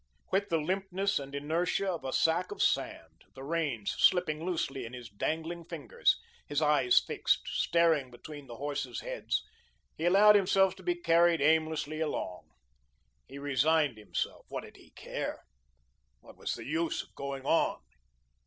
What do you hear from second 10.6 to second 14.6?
to be carried aimlessly along. He resigned himself.